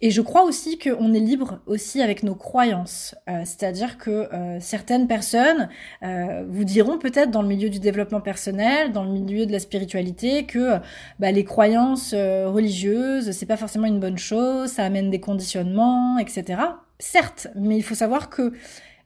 Et 0.02 0.12
je 0.12 0.22
crois 0.22 0.44
aussi 0.44 0.78
qu'on 0.78 1.14
est 1.14 1.20
libre 1.20 1.60
aussi 1.68 2.02
avec 2.02 2.24
nos 2.24 2.36
croyances. 2.36 3.16
Euh, 3.30 3.42
c'est-à-dire 3.46 3.98
que 3.98 4.12
euh, 4.12 4.60
certaines 4.60 5.08
personnes 5.08 5.70
euh, 6.04 6.44
vous 6.50 6.66
diront 6.66 6.98
peut-être 6.98 7.32
dans 7.32 7.42
le 7.42 7.48
milieu 7.48 7.70
du 7.70 7.80
développement 7.80 8.20
personnel, 8.20 8.92
dans 8.92 9.06
le 9.06 9.12
milieu 9.12 9.46
de 9.46 9.54
la 9.54 9.60
spiritualité, 9.60 10.46
que 10.46 10.80
bah, 11.20 11.32
les 11.32 11.46
croyances 11.46 12.14
religieuses, 12.14 13.32
c'est 13.32 13.46
pas 13.46 13.58
forcément 13.58 13.88
une 13.88 14.00
bonne 14.00 14.18
chose, 14.18 14.70
ça 14.70 14.84
amène 14.84 15.10
des 15.10 15.22
conditionnements, 15.22 16.18
etc. 16.18 16.62
Certes, 17.00 17.48
mais 17.56 17.78
il 17.78 17.84
faut 17.84 17.96
savoir 17.96 18.30
que 18.30 18.54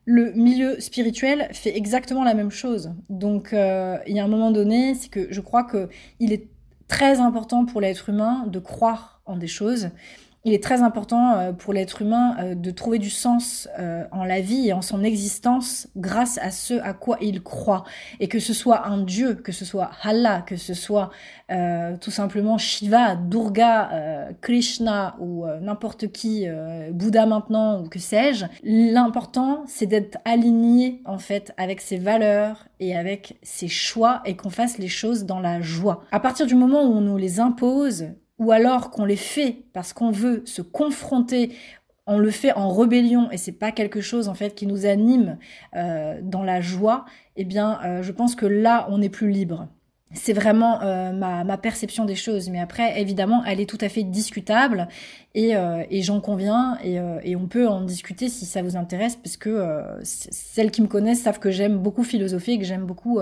le 0.06 0.32
milieu 0.34 0.80
spirituel 0.80 1.50
fait 1.54 1.78
exactement 1.78 2.24
la 2.24 2.34
même 2.34 2.52
chose. 2.52 2.92
Donc 3.10 3.50
il 3.52 4.16
y 4.16 4.20
a 4.20 4.24
un 4.24 4.28
moment 4.28 4.52
donné, 4.52 4.96
c'est 4.96 5.10
que 5.10 5.28
je 5.32 5.42
crois 5.42 5.64
que 5.64 5.90
il 6.20 6.34
est 6.34 6.48
très 6.88 7.20
important 7.20 7.66
pour 7.66 7.80
l'être 7.80 8.10
humain 8.10 8.46
de 8.48 8.60
croire 8.60 9.22
en 9.26 9.38
des 9.38 9.48
choses 9.48 9.92
il 10.46 10.54
est 10.54 10.64
très 10.64 10.82
important 10.82 11.34
euh, 11.34 11.52
pour 11.52 11.74
l'être 11.74 12.02
humain 12.02 12.36
euh, 12.40 12.56
de 12.56 12.72
trouver 12.72 12.98
du 12.98 13.10
sens 13.10 13.68
euh, 13.78 14.06
en 14.12 14.24
la 14.24 14.40
vie 14.40 14.70
et 14.70 14.74
en 14.74 14.82
son 14.82 15.04
existence 15.04 15.88
grâce 15.98 16.38
à 16.38 16.50
ce 16.50 16.76
à 16.76 16.94
quoi 16.94 17.18
il 17.20 17.44
croit. 17.44 17.84
Et 18.22 18.30
que 18.30 18.40
ce 18.40 18.54
soit 18.54 18.88
un 18.88 19.00
dieu, 19.00 19.34
que 19.34 19.52
ce 19.52 19.66
soit 19.66 19.92
Allah, 20.02 20.42
que 20.42 20.56
ce 20.56 20.74
soit 20.74 21.10
tout 22.02 22.12
simplement 22.12 22.60
Shiva, 22.60 23.16
Durga, 23.16 24.30
Krishna 24.40 25.16
ou 25.20 25.46
n'importe 25.62 26.12
qui, 26.12 26.46
Bouddha 26.92 27.26
maintenant 27.26 27.82
ou 27.82 27.90
que 27.90 27.98
sais-je, 27.98 28.46
l'important 28.64 29.64
c'est 29.66 29.88
d'être 29.88 30.20
aligné 30.26 31.02
en 31.06 31.18
fait 31.18 31.52
avec 31.58 31.82
ses 31.82 31.98
valeurs 31.98 32.68
et 32.80 32.96
avec 32.96 33.40
ses 33.42 33.68
choix 33.68 34.22
et 34.26 34.36
qu'on 34.36 34.52
fasse 34.52 34.78
les 34.78 34.88
choses 34.88 35.26
dans 35.26 35.40
la 35.40 35.60
joie. 35.60 36.04
À 36.12 36.20
partir 36.20 36.46
du 36.46 36.54
moment 36.54 36.84
où 36.84 36.94
on 36.94 37.02
nous 37.02 37.18
les 37.18 37.40
impose, 37.40 38.10
ou 38.40 38.52
alors 38.52 38.90
qu'on 38.90 39.06
les 39.06 39.16
fait 39.16 39.64
parce 39.74 39.94
qu'on 39.94 40.12
veut 40.12 40.42
se 40.46 40.62
confronter 40.62 41.52
on 42.10 42.18
le 42.18 42.32
fait 42.32 42.52
en 42.54 42.74
rébellion 42.74 43.30
et 43.32 43.38
c'est 43.38 43.52
pas 43.52 43.72
quelque 43.72 44.02
chose 44.02 44.30
en 44.30 44.34
fait 44.34 44.56
qui 44.56 44.66
nous 44.66 44.88
anime 44.88 45.38
euh, 45.76 46.20
dans 46.24 46.44
la 46.44 46.60
joie, 46.60 47.06
eh 47.36 47.46
bien, 47.46 47.80
euh, 47.86 48.02
je 48.02 48.12
pense 48.12 48.36
que 48.36 48.48
là, 48.48 48.88
on 48.90 49.00
est 49.00 49.10
plus 49.10 49.30
libre. 49.30 49.68
c'est 50.14 50.34
vraiment 50.34 50.82
euh, 50.82 51.12
ma, 51.14 51.58
perception 51.58 52.06
des 52.06 52.16
choses. 52.16 52.50
Mais 52.50 52.60
après, 52.60 53.00
évidemment, 53.00 53.44
elle 53.46 53.60
est 53.60 53.70
tout 53.70 53.78
à 53.80 53.90
fait 53.90 54.02
discutable 54.02 54.88
et, 55.36 55.54
j'en 56.02 56.20
conviens 56.20 56.80
et, 56.84 56.98
et, 57.24 57.36
on 57.36 57.46
peut 57.46 57.68
en 57.68 57.82
discuter 57.82 58.28
si 58.28 58.48
ça 58.48 58.64
vous 58.64 58.76
intéresse 58.76 59.16
parce 59.16 59.38
que 59.38 59.86
celles 60.02 60.72
qui 60.72 60.82
me 60.82 60.88
connaissent 60.88 61.22
savent 61.22 61.38
que 61.38 61.52
j'aime 61.52 61.78
beaucoup 61.78 62.04
philosopher 62.04 62.54
et 62.54 62.58
que 62.58 62.66
j'aime 62.66 62.88
beaucoup 62.88 63.20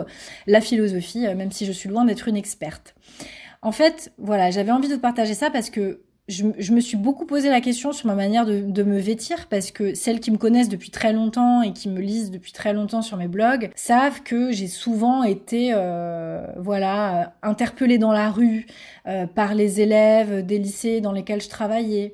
la 0.48 0.62
philosophie, 0.62 1.28
même 1.36 1.52
si 1.52 1.66
je 1.66 1.74
suis 1.74 1.90
loin 1.90 2.06
d'être 2.06 2.30
une 2.30 2.38
experte. 2.38 2.96
En 3.62 3.72
fait, 3.72 4.12
voilà, 4.18 4.52
j'avais 4.52 4.72
envie 4.72 4.90
de 4.90 4.96
partager 4.96 5.34
ça 5.34 5.50
parce 5.50 5.70
que 5.70 6.02
je, 6.28 6.74
me 6.74 6.82
suis 6.82 6.98
beaucoup 6.98 7.26
posé 7.26 7.50
la 7.50 7.62
question 7.62 7.94
sur 7.94 8.08
ma 8.08 8.16
manière 8.16 8.46
de, 8.46 8.84
me 8.84 9.00
vêtir 9.00 9.48
parce 9.48 9.72
que 9.72 9.94
celles 9.94 10.20
qui 10.20 10.30
me 10.32 10.38
connaissent 10.38 10.68
depuis 10.68 10.90
très 10.90 11.14
longtemps 11.14 11.62
et 11.62 11.72
qui 11.72 11.88
me 11.88 12.02
lisent 12.02 12.32
depuis 12.32 12.52
très 12.52 12.74
longtemps 12.74 13.02
sur 13.02 13.16
mes 13.16 13.30
blogs 13.30 13.72
savent 13.76 14.22
que 14.24 14.52
j'ai 14.52 14.68
souvent 14.68 15.24
été 15.24 15.72
euh, 15.74 16.46
voilà 16.58 17.34
interpellée 17.44 17.98
dans 17.98 18.12
la 18.12 18.30
rue 18.30 18.68
euh, 19.08 19.26
par 19.26 19.56
les 19.56 19.80
élèves 19.80 20.46
des 20.46 20.60
lycées 20.60 21.00
dans 21.00 21.14
lesquels 21.14 21.42
je 21.42 21.50
travaillais 21.50 22.14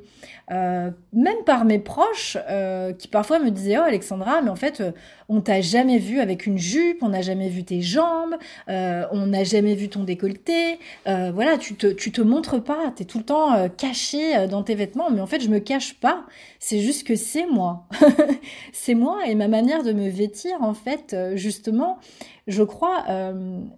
euh, 0.51 0.91
même 1.13 1.41
par 1.45 1.63
mes 1.63 1.79
proches 1.79 2.37
euh, 2.49 2.91
qui 2.91 3.07
parfois 3.07 3.39
me 3.39 3.49
disaient 3.49 3.77
oh 3.77 3.83
Alexandra 3.83 4.41
mais 4.41 4.49
en 4.49 4.57
fait 4.57 4.81
euh, 4.81 4.91
on 5.29 5.39
t'a 5.39 5.61
jamais 5.61 5.99
vu 5.99 6.19
avec 6.19 6.45
une 6.45 6.57
jupe 6.57 7.01
on 7.01 7.09
n'a 7.09 7.21
jamais 7.21 7.47
vu 7.47 7.63
tes 7.63 7.81
jambes 7.81 8.35
on 8.67 9.25
n'a 9.27 9.45
jamais 9.45 9.73
vu 9.73 9.87
ton 9.87 10.03
décolleté. 10.03 10.79
Voilà 11.05 11.57
tu 11.57 11.75
te 11.75 11.87
tu 11.87 12.11
te 12.11 12.21
montres 12.21 12.61
pas 12.61 12.91
t'es 12.95 13.05
tout 13.05 13.19
le 13.19 13.23
temps 13.23 13.69
caché 13.69 14.47
dans 14.47 14.63
tes 14.63 14.75
vêtements 14.75 15.09
mais 15.09 15.21
en 15.21 15.27
fait 15.27 15.39
je 15.39 15.47
me 15.47 15.59
cache 15.59 15.93
pas. 15.95 16.25
C'est 16.59 16.79
juste 16.79 17.07
que 17.07 17.15
c'est 17.15 17.45
moi. 17.45 17.87
C'est 18.73 18.95
moi 18.95 19.25
et 19.27 19.35
ma 19.35 19.47
manière 19.47 19.83
de 19.83 19.93
me 19.93 20.09
vêtir 20.09 20.61
en 20.61 20.73
fait 20.73 21.15
justement 21.35 21.99
je 22.47 22.63
crois, 22.63 23.05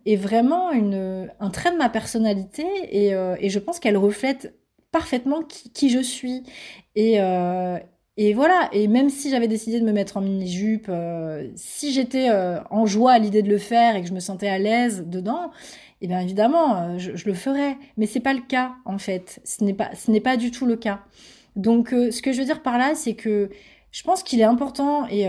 est 0.05 0.15
vraiment 0.15 0.71
une, 0.71 1.29
un 1.39 1.49
trait 1.51 1.71
de 1.71 1.77
ma 1.77 1.89
personnalité 1.89 2.65
et, 2.89 3.09
et 3.11 3.49
je 3.49 3.59
pense 3.59 3.79
qu'elle 3.79 3.97
reflète 3.97 4.53
parfaitement 4.95 5.43
qui, 5.43 5.89
je 5.89 5.99
suis. 5.99 6.43
Et, 6.95 7.19
euh, 7.19 7.77
et 8.15 8.33
voilà, 8.33 8.69
et 8.71 8.87
même 8.87 9.09
si 9.09 9.29
j'avais 9.29 9.49
décidé 9.49 9.81
de 9.81 9.85
me 9.85 9.91
mettre 9.91 10.15
en 10.15 10.21
mini-jupe, 10.21 10.87
euh, 10.87 11.49
si 11.57 11.91
j'étais 11.91 12.29
euh, 12.29 12.61
en 12.69 12.85
joie 12.85 13.11
à 13.11 13.19
l'idée 13.19 13.41
de 13.41 13.49
le 13.49 13.57
faire 13.57 13.97
et 13.97 14.01
que 14.01 14.07
je 14.07 14.13
me 14.13 14.21
sentais 14.21 14.47
à 14.47 14.57
l'aise 14.57 15.03
dedans, 15.05 15.51
eh 15.99 16.07
bien 16.07 16.21
évidemment, 16.21 16.97
je, 16.97 17.13
je, 17.13 17.25
le 17.25 17.33
ferais. 17.33 17.75
Mais 17.97 18.05
c'est 18.05 18.21
pas 18.21 18.33
le 18.33 18.39
cas, 18.39 18.75
en 18.85 18.97
fait. 18.97 19.41
Ce 19.43 19.65
n'est 19.65 19.73
pas, 19.73 19.93
ce 19.95 20.09
n'est 20.11 20.21
pas 20.21 20.37
du 20.37 20.49
tout 20.49 20.65
le 20.65 20.77
cas. 20.77 21.01
Donc, 21.57 21.89
ce 21.89 22.21
que 22.21 22.31
je 22.31 22.39
veux 22.39 22.45
dire 22.45 22.61
par 22.61 22.77
là, 22.77 22.95
c'est 22.95 23.15
que 23.15 23.49
je 23.91 24.03
pense 24.03 24.23
qu'il 24.23 24.39
est 24.39 24.45
important 24.45 25.07
et 25.09 25.27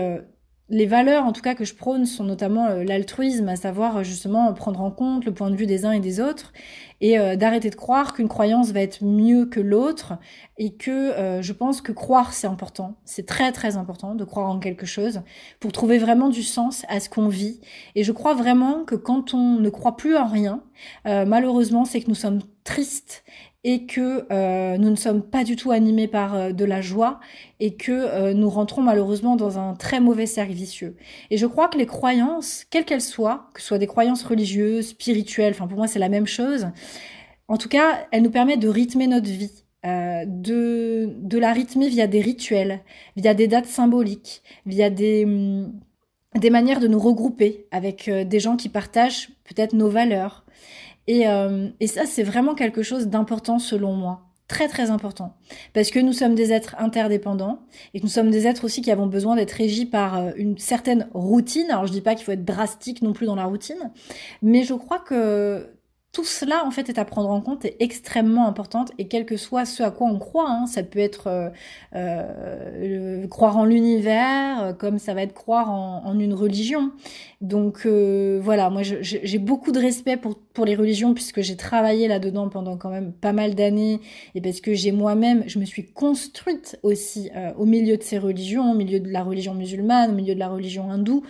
les 0.69 0.85
valeurs, 0.85 1.25
en 1.25 1.31
tout 1.31 1.41
cas, 1.41 1.55
que 1.55 1.65
je 1.65 1.73
prône 1.73 2.05
sont 2.05 2.23
notamment 2.23 2.67
l'altruisme, 2.69 3.47
à 3.47 3.55
savoir 3.55 4.03
justement 4.03 4.53
prendre 4.53 4.81
en 4.81 4.91
compte 4.91 5.25
le 5.25 5.33
point 5.33 5.49
de 5.49 5.55
vue 5.55 5.65
des 5.65 5.85
uns 5.85 5.91
et 5.91 5.99
des 5.99 6.19
autres, 6.19 6.51
et 6.99 7.19
euh, 7.19 7.35
d'arrêter 7.35 7.69
de 7.69 7.75
croire 7.75 8.13
qu'une 8.13 8.27
croyance 8.27 8.71
va 8.71 8.81
être 8.81 9.03
mieux 9.03 9.45
que 9.45 9.59
l'autre 9.59 10.17
et 10.57 10.73
que 10.73 10.91
euh, 10.91 11.41
je 11.41 11.53
pense 11.53 11.81
que 11.81 11.91
croire 11.91 12.33
c'est 12.33 12.47
important, 12.47 12.95
c'est 13.05 13.25
très 13.25 13.51
très 13.51 13.77
important 13.77 14.15
de 14.15 14.23
croire 14.23 14.49
en 14.49 14.59
quelque 14.59 14.85
chose 14.85 15.21
pour 15.59 15.71
trouver 15.71 15.99
vraiment 15.99 16.29
du 16.29 16.43
sens 16.43 16.85
à 16.89 16.99
ce 16.99 17.09
qu'on 17.09 17.27
vit. 17.27 17.61
Et 17.95 18.03
je 18.03 18.11
crois 18.11 18.33
vraiment 18.33 18.83
que 18.83 18.95
quand 18.95 19.33
on 19.33 19.59
ne 19.59 19.69
croit 19.69 19.95
plus 19.95 20.17
en 20.17 20.27
rien, 20.27 20.63
euh, 21.05 21.25
malheureusement 21.25 21.85
c'est 21.85 22.01
que 22.01 22.09
nous 22.09 22.15
sommes 22.15 22.41
tristes 22.63 23.23
et 23.67 23.85
que 23.85 24.25
euh, 24.31 24.77
nous 24.77 24.89
ne 24.89 24.95
sommes 24.95 25.21
pas 25.21 25.43
du 25.43 25.57
tout 25.57 25.71
animés 25.71 26.07
par 26.07 26.35
euh, 26.35 26.51
de 26.53 26.63
la 26.63 26.79
joie 26.79 27.19
et 27.59 27.75
que 27.75 27.91
euh, 27.91 28.33
nous 28.33 28.49
rentrons 28.49 28.81
malheureusement 28.81 29.35
dans 29.35 29.59
un 29.59 29.73
très 29.75 29.99
mauvais 29.99 30.25
cercle 30.25 30.53
vicieux. 30.53 30.95
Et 31.31 31.37
je 31.37 31.45
crois 31.45 31.67
que 31.67 31.77
les 31.77 31.85
croyances, 31.85 32.63
quelles 32.69 32.85
qu'elles 32.85 33.01
soient, 33.01 33.49
que 33.53 33.59
ce 33.59 33.67
soit 33.67 33.77
des 33.77 33.85
croyances 33.85 34.23
religieuses, 34.23 34.87
spirituelles, 34.87 35.51
enfin 35.51 35.67
pour 35.67 35.77
moi 35.77 35.87
c'est 35.87 35.99
la 35.99 36.07
même 36.07 36.27
chose, 36.27 36.69
en 37.49 37.57
tout 37.57 37.67
cas, 37.67 38.07
elles 38.11 38.23
nous 38.23 38.31
permettent 38.31 38.61
de 38.61 38.69
rythmer 38.69 39.07
notre 39.07 39.27
vie. 39.27 39.51
de, 39.83 41.37
la 41.37 41.51
rythmer 41.51 41.89
via 41.89 42.07
des 42.07 42.21
rituels, 42.21 42.79
via 43.17 43.33
des 43.33 43.49
dates 43.49 43.65
symboliques, 43.65 44.43
via 44.65 44.89
des, 44.89 45.25
hum, 45.25 45.73
des 46.35 46.49
manières 46.49 46.79
de 46.79 46.87
nous 46.87 46.99
regrouper 46.99 47.67
avec 47.71 48.09
des 48.09 48.39
gens 48.39 48.55
qui 48.55 48.69
partagent 48.69 49.29
peut-être 49.43 49.73
nos 49.73 49.89
valeurs, 49.89 50.45
et, 51.07 51.27
euh, 51.27 51.69
et 51.79 51.87
ça, 51.87 52.05
c'est 52.05 52.23
vraiment 52.23 52.55
quelque 52.55 52.83
chose 52.83 53.07
d'important 53.07 53.59
selon 53.59 53.93
moi. 53.93 54.23
Très 54.47 54.69
très 54.69 54.91
important. 54.91 55.35
Parce 55.73 55.89
que 55.89 55.99
nous 55.99 56.13
sommes 56.13 56.33
des 56.33 56.53
êtres 56.53 56.75
interdépendants 56.79 57.59
et 57.93 57.99
que 57.99 58.05
nous 58.05 58.09
sommes 58.09 58.31
des 58.31 58.47
êtres 58.47 58.63
aussi 58.63 58.81
qui 58.81 58.91
avons 58.91 59.07
besoin 59.07 59.35
d'être 59.35 59.51
régis 59.51 59.85
par 59.85 60.17
euh, 60.17 60.31
une 60.37 60.57
certaine 60.57 61.09
routine. 61.13 61.69
Alors 61.69 61.85
je 61.85 61.91
dis 61.91 62.01
pas 62.01 62.15
qu'il 62.15 62.23
faut 62.23 62.31
être 62.31 62.45
drastique 62.45 63.01
non 63.01 63.11
plus 63.11 63.25
dans 63.25 63.35
la 63.35 63.43
routine, 63.43 63.91
mais 64.41 64.63
je 64.63 64.73
crois 64.73 64.99
que 64.99 65.76
tout 66.17 66.25
cela 66.25 66.65
en 66.65 66.71
fait 66.71 66.89
est 66.89 66.97
à 66.97 67.05
prendre 67.05 67.29
en 67.29 67.41
compte 67.41 67.63
et 67.63 67.75
extrêmement 67.79 68.47
importante 68.47 68.91
et 68.97 69.07
quel 69.07 69.23
que 69.23 69.37
soit 69.37 69.65
ce 69.65 69.83
à 69.83 69.91
quoi 69.91 70.07
on 70.07 70.17
croit, 70.17 70.49
hein, 70.49 70.65
ça 70.65 70.81
peut 70.81 70.97
être 70.97 71.27
euh, 71.27 71.49
euh, 71.95 73.27
croire 73.27 73.55
en 73.55 73.65
l'univers, 73.65 74.63
euh, 74.63 74.73
comme 74.73 74.97
ça 74.97 75.13
va 75.13 75.21
être 75.21 75.35
croire 75.35 75.69
en, 75.69 76.19
une 76.19 76.33
religion. 76.33 76.91
Donc 77.39 77.85
voilà, 77.85 78.71
moi 78.71 78.81
j'ai 78.81 79.37
beaucoup 79.37 79.71
de 79.71 79.79
respect 79.79 80.17
pour, 80.17 80.39
pour 80.39 80.65
les 80.65 80.75
religions 80.75 81.13
puisque 81.13 81.41
j'ai 81.41 81.55
travaillé 81.55 82.07
là-dedans 82.07 82.49
pendant 82.49 82.77
quand 82.77 82.89
même 82.89 83.11
pas 83.11 83.31
mal 83.31 83.53
d'années 83.53 83.99
et 84.33 84.41
parce 84.41 84.59
que 84.59 84.73
j'ai 84.73 84.91
moi-même, 84.91 85.43
je 85.45 85.59
me 85.59 85.65
suis 85.65 85.85
construite 85.85 86.79
aussi 86.81 87.29
au 87.59 87.65
milieu 87.65 87.95
de 87.95 88.01
ces 88.01 88.17
religions, 88.17 88.71
au 88.71 88.75
milieu 88.75 88.99
de 88.99 89.11
la 89.11 89.21
religion 89.21 89.53
musulmane, 89.53 90.09
au 90.09 90.15
milieu 90.15 90.33
de 90.33 90.39
la 90.39 90.49
religion 90.49 90.89
hindoue. 90.89 91.21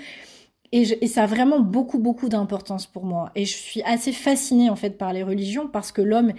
Et, 0.72 1.08
ça 1.08 1.24
a 1.24 1.26
vraiment 1.26 1.60
beaucoup, 1.60 2.00
beaucoup 2.00 2.30
d'importance 2.30 2.88
pour 2.88 3.06
moi. 3.06 3.32
Et 3.36 3.46
je 3.46 3.56
suis 3.56 3.82
assez 3.84 4.12
fascinée 4.12 4.70
en 4.70 4.76
fait 4.76 4.98
par 4.98 5.14
les 5.14 5.24
religions 5.24 5.68
parce 5.68 5.92
que 5.92 6.02
l'homme 6.02 6.34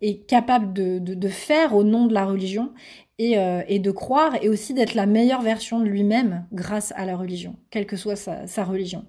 est 0.00 0.26
capable 0.26 0.72
de, 0.72 0.98
de, 0.98 1.28
faire 1.28 1.74
au 1.74 1.84
nom 1.84 2.06
de 2.06 2.14
la 2.14 2.24
religion 2.24 2.70
et, 3.18 3.38
euh, 3.38 3.62
et 3.68 3.78
de 3.78 3.90
croire 3.90 4.36
et 4.42 4.48
aussi 4.48 4.74
d'être 4.74 4.94
la 4.94 5.06
meilleure 5.06 5.42
version 5.42 5.78
de 5.78 5.84
lui-même 5.84 6.44
grâce 6.52 6.92
à 6.96 7.06
la 7.06 7.16
religion, 7.16 7.54
quelle 7.70 7.86
que 7.86 7.96
soit 7.96 8.16
sa, 8.16 8.64
religion. 8.64 9.04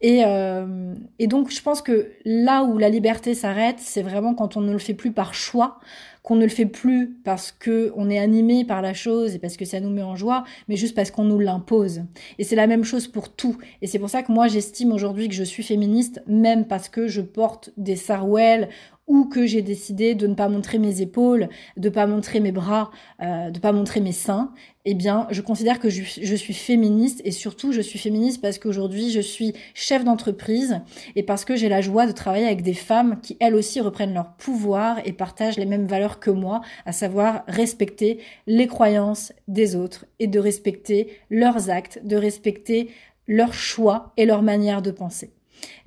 Et, 0.00 0.24
euh, 0.24 0.94
et 1.18 1.26
donc 1.26 1.50
je 1.50 1.60
pense 1.60 1.82
que 1.82 2.12
là 2.24 2.64
où 2.64 2.78
la 2.78 2.88
liberté 2.88 3.34
s'arrête, 3.34 3.78
c'est 3.78 4.02
vraiment 4.02 4.34
quand 4.34 4.56
on 4.56 4.62
ne 4.62 4.72
le 4.72 4.78
fait 4.78 4.94
plus 4.94 5.12
par 5.12 5.34
choix, 5.34 5.80
qu'on 6.22 6.36
ne 6.36 6.44
le 6.44 6.48
fait 6.48 6.66
plus 6.66 7.16
parce 7.24 7.50
que 7.50 7.92
on 7.96 8.08
est 8.08 8.18
animé 8.18 8.64
par 8.64 8.80
la 8.80 8.94
chose 8.94 9.34
et 9.34 9.38
parce 9.38 9.56
que 9.56 9.64
ça 9.64 9.80
nous 9.80 9.90
met 9.90 10.02
en 10.02 10.14
joie, 10.14 10.44
mais 10.68 10.76
juste 10.76 10.94
parce 10.94 11.10
qu'on 11.10 11.24
nous 11.24 11.38
l'impose. 11.38 12.02
Et 12.38 12.44
c'est 12.44 12.56
la 12.56 12.66
même 12.66 12.84
chose 12.84 13.08
pour 13.08 13.34
tout. 13.34 13.58
Et 13.80 13.86
c'est 13.86 13.98
pour 13.98 14.10
ça 14.10 14.22
que 14.22 14.30
moi 14.30 14.46
j'estime 14.46 14.92
aujourd'hui 14.92 15.28
que 15.28 15.34
je 15.34 15.42
suis 15.42 15.62
féministe, 15.62 16.22
même 16.26 16.66
parce 16.66 16.88
que 16.88 17.08
je 17.08 17.20
porte 17.20 17.70
des 17.76 17.96
sarouels 17.96 18.68
ou 19.12 19.26
que 19.26 19.44
j'ai 19.44 19.60
décidé 19.60 20.14
de 20.14 20.26
ne 20.26 20.32
pas 20.32 20.48
montrer 20.48 20.78
mes 20.78 21.02
épaules, 21.02 21.50
de 21.76 21.90
pas 21.90 22.06
montrer 22.06 22.40
mes 22.40 22.50
bras, 22.50 22.90
euh, 23.20 23.50
de 23.50 23.58
pas 23.58 23.72
montrer 23.72 24.00
mes 24.00 24.12
seins, 24.12 24.54
eh 24.86 24.94
bien, 24.94 25.26
je 25.30 25.42
considère 25.42 25.80
que 25.80 25.90
je, 25.90 26.02
je 26.02 26.34
suis 26.34 26.54
féministe 26.54 27.20
et 27.26 27.30
surtout 27.30 27.72
je 27.72 27.82
suis 27.82 27.98
féministe 27.98 28.40
parce 28.40 28.58
qu'aujourd'hui 28.58 29.10
je 29.10 29.20
suis 29.20 29.52
chef 29.74 30.02
d'entreprise 30.02 30.80
et 31.14 31.22
parce 31.22 31.44
que 31.44 31.56
j'ai 31.56 31.68
la 31.68 31.82
joie 31.82 32.06
de 32.06 32.12
travailler 32.12 32.46
avec 32.46 32.62
des 32.62 32.72
femmes 32.72 33.20
qui 33.20 33.36
elles 33.38 33.54
aussi 33.54 33.82
reprennent 33.82 34.14
leur 34.14 34.32
pouvoir 34.32 34.96
et 35.04 35.12
partagent 35.12 35.58
les 35.58 35.66
mêmes 35.66 35.86
valeurs 35.86 36.18
que 36.18 36.30
moi, 36.30 36.62
à 36.86 36.92
savoir 36.92 37.44
respecter 37.48 38.18
les 38.46 38.66
croyances 38.66 39.34
des 39.46 39.76
autres 39.76 40.06
et 40.20 40.26
de 40.26 40.38
respecter 40.38 41.18
leurs 41.28 41.68
actes, 41.68 42.00
de 42.02 42.16
respecter 42.16 42.88
leurs 43.28 43.52
choix 43.52 44.14
et 44.16 44.24
leur 44.24 44.40
manière 44.40 44.80
de 44.80 44.90
penser. 44.90 45.34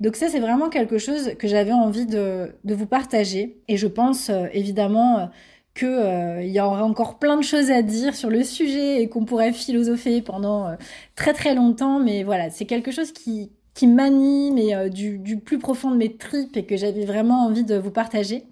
Donc 0.00 0.16
ça, 0.16 0.28
c'est 0.28 0.40
vraiment 0.40 0.68
quelque 0.68 0.98
chose 0.98 1.32
que 1.38 1.48
j'avais 1.48 1.72
envie 1.72 2.06
de, 2.06 2.54
vous 2.64 2.86
partager. 2.86 3.58
Et 3.68 3.76
je 3.76 3.86
pense 3.86 4.30
euh, 4.30 4.46
évidemment 4.52 5.18
euh, 5.18 5.26
qu'il 5.74 5.88
euh, 5.88 6.42
y 6.42 6.60
aura 6.60 6.84
encore 6.84 7.18
plein 7.18 7.36
de 7.36 7.42
choses 7.42 7.70
à 7.70 7.82
dire 7.82 8.14
sur 8.14 8.30
le 8.30 8.42
sujet 8.44 9.02
et 9.02 9.08
qu'on 9.08 9.24
pourrait 9.24 9.52
philosopher 9.52 10.22
pendant 10.22 10.76
très 11.14 11.32
très 11.32 11.54
longtemps. 11.54 11.98
Mais 12.00 12.24
voilà, 12.24 12.50
c'est 12.50 12.66
quelque 12.66 12.90
chose 12.90 13.12
qui, 13.12 13.50
qui 13.76 13.86
m'anime 13.86 14.56
et 14.56 14.74
euh, 14.74 14.88
du, 14.88 15.36
plus 15.36 15.58
profond 15.58 15.90
de 15.90 15.96
mes 15.96 16.16
tripes 16.16 16.56
et 16.56 16.64
que 16.64 16.78
j'avais 16.78 17.04
vraiment 17.04 17.44
envie 17.44 17.62
de 17.62 17.76
vous 17.76 17.90
partager. 17.90 18.42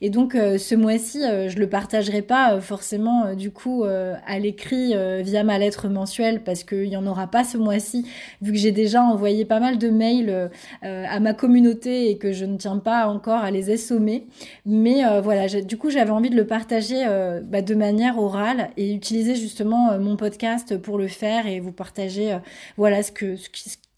Et 0.00 0.10
donc 0.10 0.34
euh, 0.34 0.58
ce 0.58 0.74
mois-ci, 0.74 1.22
euh, 1.22 1.48
je 1.48 1.58
le 1.60 1.68
partagerai 1.68 2.20
pas 2.20 2.60
forcément 2.60 3.34
du 3.34 3.52
coup 3.52 3.84
à 3.84 4.38
l'écrit 4.40 4.94
via 5.22 5.44
ma 5.44 5.58
lettre 5.58 5.88
mensuelle 5.88 6.42
parce 6.42 6.64
qu'il 6.64 6.86
y 6.86 6.96
en 6.96 7.06
aura 7.06 7.28
pas 7.28 7.44
ce 7.44 7.56
mois-ci 7.56 8.04
vu 8.40 8.50
que 8.50 8.58
j'ai 8.58 8.72
déjà 8.72 9.02
envoyé 9.04 9.44
pas 9.44 9.60
mal 9.60 9.78
de 9.78 9.88
mails 9.88 10.50
à 10.82 11.20
ma 11.20 11.32
communauté 11.32 12.10
et 12.10 12.18
que 12.18 12.32
je 12.32 12.44
ne 12.44 12.56
tiens 12.56 12.78
pas 12.78 13.06
encore 13.06 13.42
à 13.42 13.52
les 13.52 13.70
assommer. 13.70 14.26
Mais 14.66 15.02
voilà, 15.20 15.46
du 15.46 15.76
coup 15.76 15.90
j'avais 15.90 16.10
envie 16.10 16.30
de 16.30 16.36
le 16.36 16.46
partager 16.46 17.04
bah, 17.44 17.62
de 17.62 17.74
manière 17.76 18.18
orale 18.18 18.70
et 18.76 18.92
utiliser 18.92 19.36
justement 19.36 19.96
mon 20.00 20.16
podcast 20.16 20.76
pour 20.76 20.98
le 20.98 21.06
faire 21.06 21.46
et 21.46 21.60
vous 21.60 21.72
partager 21.72 22.36
voilà 22.76 23.04
ce 23.04 23.12
que 23.12 23.36
ce 23.36 23.48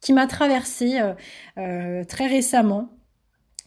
qui 0.05 0.13
m'a 0.13 0.27
traversée 0.27 1.01
euh, 1.01 1.15
euh, 1.59 2.05
très 2.05 2.27
récemment. 2.27 2.91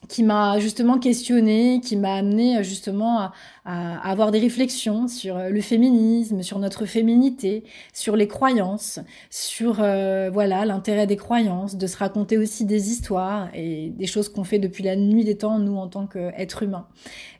qui 0.09 0.23
m'a 0.23 0.59
justement 0.59 0.99
questionné, 0.99 1.81
qui 1.81 1.97
m'a 1.97 2.13
amené 2.15 2.63
justement 2.63 3.19
à, 3.19 3.33
à, 3.67 4.09
avoir 4.09 4.31
des 4.31 4.39
réflexions 4.39 5.09
sur 5.09 5.35
euh, 5.35 5.49
le 5.49 5.59
féminisme, 5.59 6.41
sur 6.41 6.57
notre 6.57 6.85
féminité, 6.85 7.65
sur 7.93 8.15
les 8.15 8.27
croyances, 8.27 8.99
sur 9.29 9.79
euh, 9.81 10.29
voilà 10.31 10.63
l'intérêt 10.63 11.05
des 11.05 11.17
croyances, 11.17 11.75
de 11.75 11.85
se 11.85 11.97
raconter 11.97 12.37
aussi 12.37 12.63
des 12.63 12.89
histoires 12.89 13.49
et 13.53 13.89
des 13.89 14.07
choses 14.07 14.29
qu'on 14.29 14.45
fait 14.45 14.57
depuis 14.57 14.85
la 14.85 14.95
nuit 14.95 15.25
des 15.25 15.37
temps 15.37 15.59
nous 15.59 15.75
en 15.75 15.87
tant 15.87 16.07
qu'êtres 16.07 16.63
humains. 16.63 16.87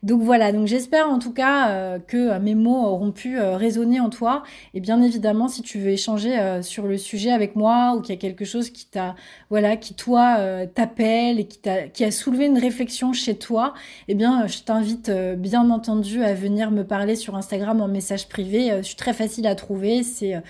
Donc 0.04 0.22
voilà, 0.22 0.52
donc 0.52 0.68
j'espère 0.68 1.10
en 1.10 1.18
tout 1.18 1.32
cas 1.32 1.70
euh, 1.70 2.00
que 2.00 2.38
mes 2.40 2.56
mots 2.56 2.86
auront 2.86 3.12
pu 3.12 3.40
résonner 3.40 4.02
en 4.02 4.10
toi 4.10 4.44
et 4.74 4.82
bien 4.82 5.02
évidemment 5.02 5.48
si 5.48 5.62
tu 5.62 5.80
veux 5.80 5.92
échanger 5.92 6.60
sur 6.62 6.88
le 6.88 6.98
sujet 6.98 7.32
avec 7.32 7.56
moi 7.56 7.96
ou 7.96 8.02
qu'il 8.02 8.14
y 8.14 8.18
a 8.18 8.20
quelque 8.20 8.44
chose 8.44 8.70
qui 8.70 8.86
t'a 8.86 9.16
voilà 9.50 9.78
qui 9.78 9.94
toi 9.94 10.38
t'appelle 10.76 11.40
et 11.40 11.48
qui 11.48 11.60
t'a 11.60 11.88
qui 11.88 12.04
a 12.04 12.12
soulevé 12.12 12.46
une 12.46 12.58
réflexion 12.58 13.14
chez 13.14 13.38
toi, 13.38 13.74
eh 14.10 14.16
bien 14.16 14.46
je 14.48 14.60
t'invite 14.60 15.10
bien 15.10 15.70
entendu 15.70 16.17
à 16.24 16.34
venir 16.34 16.72
me 16.72 16.84
parler 16.84 17.16
sur 17.16 17.36
Instagram 17.36 17.82
en 17.82 17.88
message 17.88 18.28
privé. 18.28 18.72
Euh, 18.72 18.78
je 18.78 18.88
suis 18.88 18.96
très 18.96 19.14
facile 19.14 19.48
à 19.48 19.56
trouver. 19.56 20.04
C'est 20.04 20.36
euh, 20.36 20.42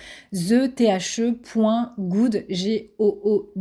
the.good, 0.68 2.44
g 2.48 2.90
o 2.98 3.20
o 3.24 3.52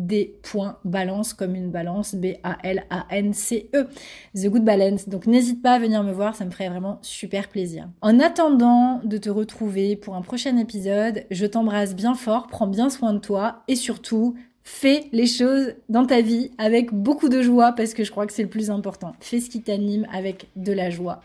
balance 0.86 1.34
comme 1.34 1.56
une 1.56 1.72
balance, 1.72 2.16
B-A-L-A-N-C-E. 2.16 3.88
The 4.36 4.48
Good 4.48 4.64
Balance. 4.64 5.10
Donc 5.10 5.28
n'hésite 5.28 5.62
pas 5.62 5.74
à 5.74 5.80
venir 5.80 6.04
me 6.04 6.12
voir, 6.12 6.36
ça 6.36 6.46
me 6.46 6.52
ferait 6.52 6.70
vraiment 6.70 7.00
super 7.02 7.48
plaisir. 7.50 7.90
En 8.02 8.20
attendant 8.20 9.02
de 9.04 9.18
te 9.18 9.30
retrouver 9.30 9.96
pour 9.96 10.16
un 10.16 10.22
prochain 10.22 10.58
épisode, 10.58 11.26
je 11.32 11.46
t'embrasse 11.46 11.96
bien 11.96 12.16
fort, 12.16 12.48
prends 12.48 12.68
bien 12.68 12.90
soin 12.90 13.14
de 13.14 13.20
toi 13.20 13.64
et 13.68 13.76
surtout, 13.76 14.36
Fais 14.70 15.06
les 15.14 15.28
choses 15.28 15.76
dans 15.88 16.06
ta 16.06 16.20
vie 16.20 16.52
avec 16.58 16.94
beaucoup 16.94 17.30
de 17.30 17.42
joie 17.42 17.72
parce 17.72 17.94
que 17.94 18.04
je 18.04 18.12
crois 18.12 18.28
que 18.28 18.34
c'est 18.34 18.44
le 18.44 18.50
plus 18.50 18.70
important. 18.70 19.14
Fais 19.22 19.40
ce 19.40 19.50
qui 19.50 19.62
t'anime 19.62 20.06
avec 20.12 20.48
de 20.58 20.74
la 20.74 20.90
joie. 20.90 21.22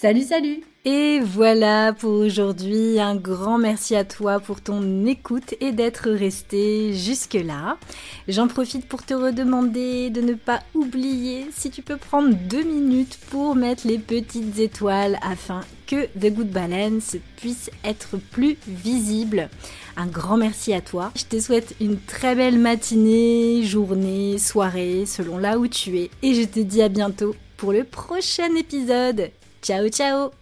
Salut, 0.00 0.22
salut 0.22 0.60
Et 0.84 1.18
voilà 1.18 1.92
pour 1.92 2.12
aujourd'hui. 2.12 3.00
Un 3.00 3.16
grand 3.16 3.58
merci 3.58 3.96
à 3.96 4.04
toi 4.04 4.38
pour 4.38 4.60
ton 4.60 5.04
écoute 5.06 5.56
et 5.60 5.72
d'être 5.72 6.08
resté 6.08 6.94
jusque-là. 6.94 7.78
J'en 8.28 8.46
profite 8.46 8.86
pour 8.86 9.02
te 9.04 9.12
redemander 9.12 10.10
de 10.10 10.20
ne 10.20 10.34
pas 10.34 10.60
oublier 10.72 11.48
si 11.50 11.70
tu 11.70 11.82
peux 11.82 11.96
prendre 11.96 12.32
deux 12.32 12.62
minutes 12.62 13.18
pour 13.30 13.56
mettre 13.56 13.88
les 13.88 13.98
petites 13.98 14.60
étoiles 14.60 15.18
afin 15.20 15.62
que 15.88 16.06
The 16.16 16.32
Good 16.32 16.52
Balance 16.52 17.16
puisse 17.34 17.68
être 17.82 18.18
plus 18.18 18.56
visible. 18.68 19.48
Un 19.96 20.06
grand 20.06 20.36
merci 20.36 20.72
à 20.74 20.80
toi. 20.80 21.10
Je 21.16 21.24
te 21.24 21.40
souhaite 21.40 21.74
une 21.80 21.98
très 21.98 22.36
belle 22.36 22.60
matinée, 22.60 23.64
journée, 23.64 24.38
soirée, 24.38 25.06
selon 25.06 25.38
là 25.38 25.58
où 25.58 25.66
tu 25.66 25.98
es. 25.98 26.10
Et 26.22 26.34
je 26.34 26.44
te 26.44 26.60
dis 26.60 26.82
à 26.82 26.88
bientôt 26.88 27.34
pour 27.56 27.72
le 27.72 27.82
prochain 27.82 28.54
épisode. 28.54 29.32
Ciao 29.60 29.88
ciao 29.90 30.37